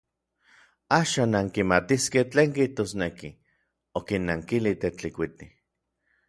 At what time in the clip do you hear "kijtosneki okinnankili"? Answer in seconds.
2.55-4.73